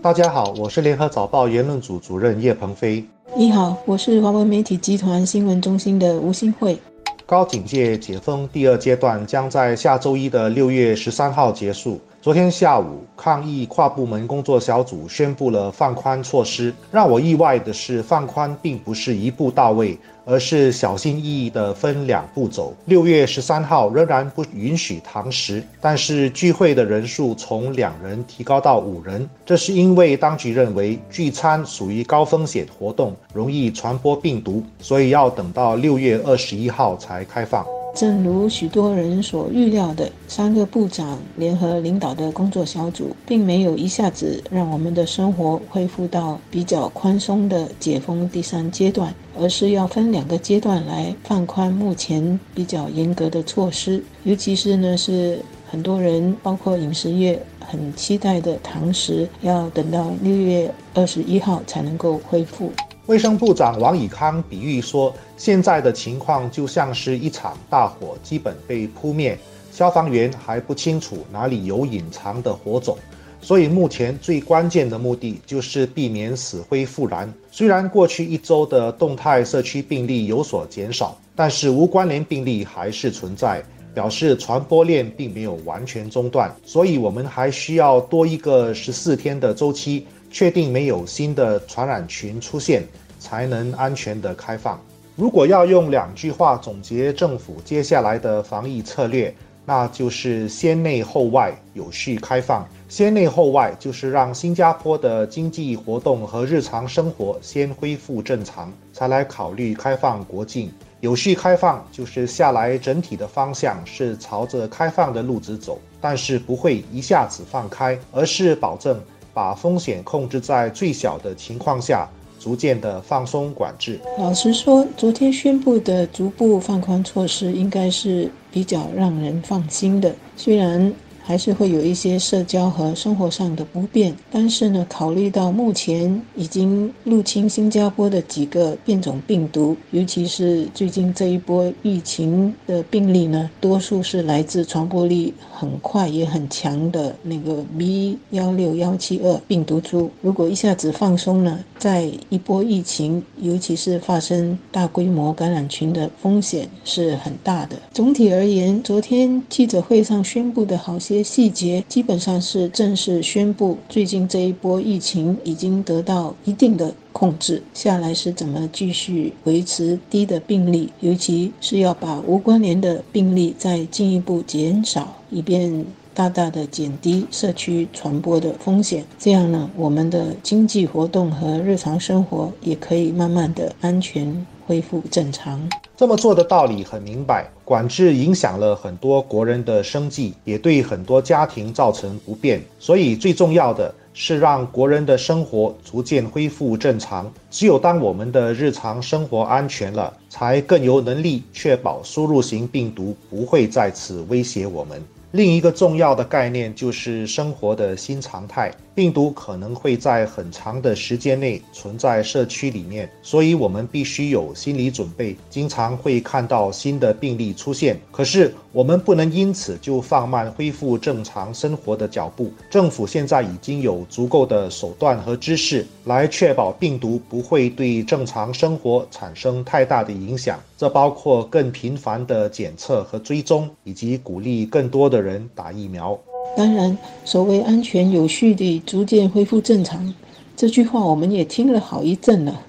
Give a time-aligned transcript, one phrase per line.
[0.00, 3.04] 大家好，我是联合早报言论组主任叶鹏飞。
[3.36, 6.78] 你好，我是华文媒体集团新闻中心的吴新慧。
[7.26, 12.00] 高警戒解封第二阶段将在下周一的六月十三号结束。
[12.20, 16.74] 昨天下午，抗疫跨部门工作小组宣布了放宽措施。
[16.90, 22.74] 让我意外的是，放宽并不是一步到位，而是小心翼翼地分两步走。
[22.86, 29.26] 六月十三号仍然不允许堂食，但是聚会的人数从两人提高到五人。
[29.46, 37.64] 这是因为当局认为聚餐属于高风险活动，容易传播病毒，所以要等到六月二十一号才开放。
[37.98, 54.00] 正如许多人所预料的，三个部长联合领导的工作小组，并没有一下子让我们的生活恢复到比较宽松的解封第三阶段，而是要分两个阶段来放宽目前比较严格的措施。
[54.22, 62.70] 尤其是呢，是很多人，包括饮食业，很期待的堂食，要等到六月二十一号才能够恢复。
[63.08, 69.38] 卫生部长王以康比喻说，现在的情况就像是一场大火，基本被扑灭，
[69.72, 72.98] 消防员还不清楚哪里有隐藏的火种，
[73.40, 77.32] 所以目前最关键的目的就是避免死灰复燃。
[77.50, 83.64] 虽然过去一周的动态社区病例有所减少，但是无关联病例还是存在，
[83.94, 90.06] 表示传播链并没有完全中断，所以我们还需要多一个十四天的周期。
[90.30, 92.82] 确定没有新的传染群出现，
[93.18, 94.78] 才能安全的开放。
[95.16, 102.68] 如果要用两句话总结政府接下来的防疫策略，那就是先内后外有序开放。
[102.90, 110.70] 先内后外就是让新加坡的经济活动和日常生活先恢复正常，才来考虑开放国境。
[111.00, 119.00] 有序开放就是下来整体的方向是朝着开放的路子走，但是不会一下子放开，而是保证。
[119.34, 122.08] 把风险控制在最小的情况下，
[122.40, 124.00] 逐渐的放松管制。
[124.18, 130.12] 老实说，昨天宣布的逐步放宽措施，应该是比较让人放心的。
[130.36, 130.92] 虽然。
[131.28, 150.10] 还是会有一些社交和生活上的不便，但是呢，考虑到目前已经入侵新加坡的几个变种病毒，尤其是最近这一波疫情的病例呢，多数是来自传播力很快也很强的那个 B 幺六幺七二病毒株。
[150.22, 157.76] 如果一下子放松了，在一波疫情，尤其是发生大规模感染群的风险是很大的。
[157.92, 175.84] 总体而言，昨天记者会上宣布的好些细节基本上是正式宣布，最近这一波疫情已经得到一定的控制下来，是怎么继续维持低的病例，尤其是要把无关联的病例再进一步减少，以便
[176.14, 179.04] 大大的减低社区传播的风险。
[179.18, 184.46] 这样呢，我们的经济活动和日常生活也可以慢慢的安全。
[184.68, 185.58] 恢复正常，
[185.96, 187.50] 这么做的道理很明白。
[187.64, 192.62] 管制影响了很多国人的生计，也对很多家庭造成不便。
[192.78, 197.32] 所以最重要的是让国人的生活逐渐恢复正常。
[197.50, 205.02] 只有当我们的日常生活安全了，才更有能力确保输入型病毒不会再次威胁我们。
[205.32, 208.70] 另一个重要的概念就是生活的新常态。
[208.98, 217.96] 病毒可能会在很长的时间内存在社区里面，所以我们必须有心理准备，经常会看到新的病例出现。
[218.10, 222.50] 可是我们不能因此就放慢恢复正常生活的脚步。
[222.68, 236.18] 政府现在已经有足够的手段和知识来确保病毒不会对正常生活产生太大的影响，这包括更频繁的检测和追踪，以及鼓励更多的人打疫苗。
[236.58, 240.12] 当然，所谓安全有序地逐渐恢复正常，
[240.56, 242.60] 这句话我们也听了好一阵了。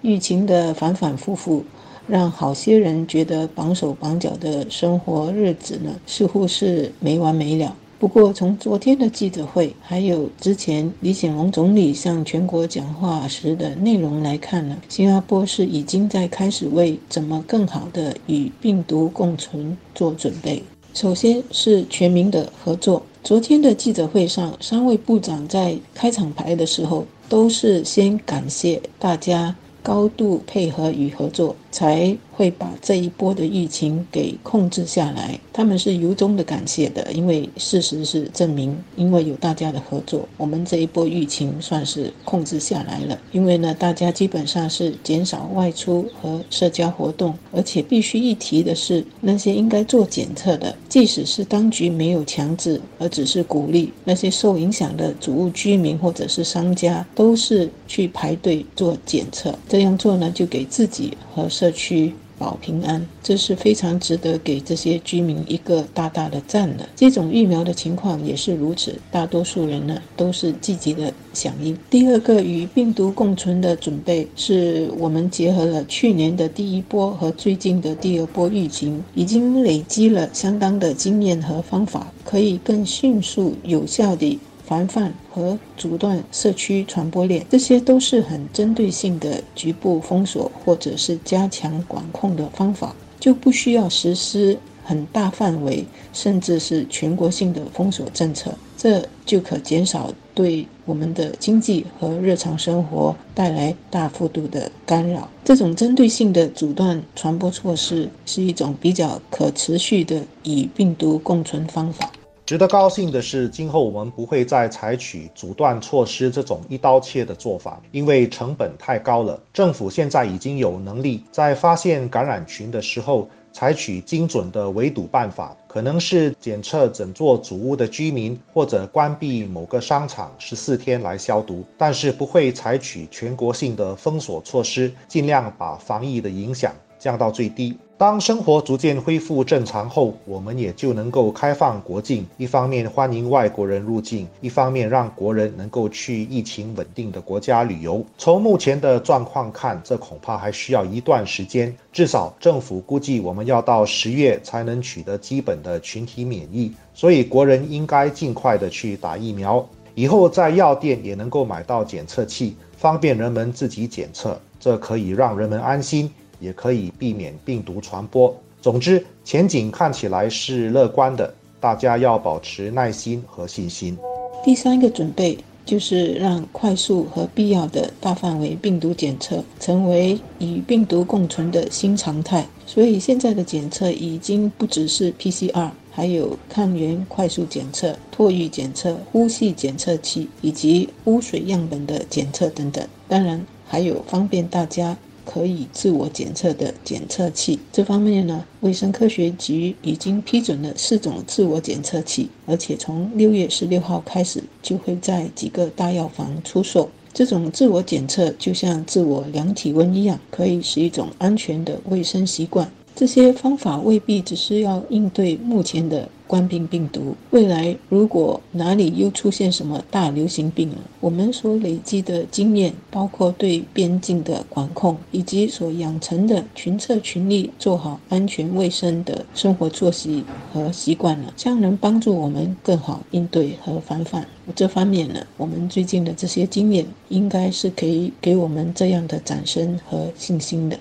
[0.00, 1.64] 疫情的反反复复，
[2.06, 7.74] 让好些人觉得绑手绑脚的生活日子呢，似乎是没完没了。
[7.98, 20.62] 不过，从昨天的记者会，还有之前李显龙总理向全国讲话时的内容来看呢，新加坡是已经在开始为怎么更好的与病毒共存做准备。
[20.94, 23.02] 首先是全民的合作。
[23.24, 35.40] 昨天的记者会上，三位部长在开场白的时候，都是先感谢大家高度配合与合作，才会把这一波的疫情给控制下来。
[35.52, 43.18] 他们是由衷的感谢的，因为事实是证明，因为有大家的合作，我们这一波疫情算是控制下来了。
[43.32, 59.54] 因为呢，大家基本上是减少外出和社交活动，而且必须一提的是，那些应该做检测的，即使是当局没有强制，而只是鼓励那些受影响的主屋居民或者是商家，都是去排队做检测。
[59.68, 66.88] 这样做呢，就给自己和社区保平安，这是非常值得给这些居民一个大大的赞的。
[66.96, 71.78] 接种疫苗的情况也是如此，大多数人呢都是积极的响应。
[71.88, 84.40] 第二个与病毒共存的准备，是我们结合了去年的第一波和最近的第二波疫情，已经累积了相当的经验和方法，可以更迅速有效地。
[84.72, 95.84] 防范和阻断社区传播链，这些都是很针对性的局部封锁或者是加强管控的方法，就不需要实施很大范围
[96.14, 105.28] 甚至是全国性的封锁政策，这就可减少对我们的经济和日常生活带来大幅度的干扰。
[105.44, 112.10] 这种针对性的阻断传播措施是一种比较可持续的与病毒共存方法。
[112.52, 119.40] 值得高兴的是，今后我们不会再采取阻断措施这种一刀切的做法，因为成本太高了。
[119.54, 137.78] 政府现在已经有能力在发现感染群的时候采取精准的围堵办法，可能是检测整座主屋的居民，或者关闭某个商场十四天来消毒，但是不会采取全国性的封锁措施，尽量把防疫的影响降到最低。
[138.02, 148.04] 当生活逐渐恢复正常后，我们也就能够开放国境，一方面欢迎外国人入境，一方面让国人能够去疫情稳定的国家旅游。
[148.18, 156.72] 从目前的状况看，这恐怕还需要一段时间，至少政府估计我们要到十月才能取得基本的群体免疫。
[156.92, 159.64] 所以国人应该尽快的去打疫苗，
[159.94, 166.10] 以后在药店也能够买到检测器，方便人们自己检测，这可以让人们安心。
[166.42, 168.36] 也可以避免病毒传播。
[168.60, 173.96] 总之，前景看起来是乐观的，大家要保持耐心和信心。
[174.44, 182.46] 第三个准备就是让快速和必要的大范围病毒检测成为与病毒共存的新常态。
[182.66, 192.84] 所以，现在的检测已经不只是 PCR，还有抗原快速检测、唾液检测、呼吸检测器以及污水样本的检测等等。
[193.08, 194.96] 当然，还有方便大家。
[195.24, 206.88] 可以自我检测的检测器，这方面呢，卫生科学局已经批准了四种自我检测器，而且从六月十六号开始就会在几个大药房出售。
[207.12, 212.70] 这种自我检测就像自我量体温一样，可以是一种安全的卫生习惯。
[212.94, 216.08] 这些方法未必只是要应对目前的。
[216.32, 234.26] 冠病病毒，未来如果哪里又出现什么大流行病了，我们所累积的经验，包括对边境的管控，以及所养成的群策群力做好安全卫生的生活作息和习惯了，将能帮助我们更好应对和防范。
[234.56, 240.78] 这方面呢，我们最近的这些经验，应该是可以给我们这样的掌声和信心的。